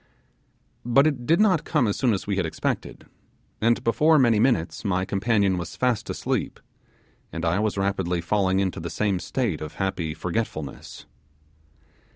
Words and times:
But 0.83 1.05
it 1.05 1.27
did 1.27 1.39
not 1.39 1.63
come 1.63 1.85
as 1.85 1.95
soon 1.95 2.11
as 2.11 2.25
we 2.25 2.35
had 2.37 2.45
expected, 2.47 3.05
and 3.61 3.83
before 3.83 4.17
many 4.17 4.39
minutes 4.39 4.83
my 4.83 5.05
companion 5.05 5.59
was 5.59 5.75
fast 5.75 6.09
asleep, 6.09 6.59
and 7.31 7.45
I 7.45 7.59
was 7.59 7.77
rapidly 7.77 8.19
falling 8.19 8.57
into 8.59 8.79
the 8.79 8.89
same 8.89 9.19
state 9.19 9.61
of 9.61 9.75
happy 9.75 10.15
forgetfulness. 10.15 11.05